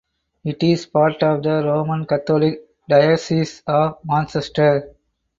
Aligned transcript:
It 0.43 0.63
is 0.63 0.87
part 0.87 1.21
of 1.21 1.43
the 1.43 1.61
Roman 1.63 2.07
Catholic 2.07 2.63
Diocese 2.89 3.61
of 3.67 3.99
Manchester. 4.03 4.95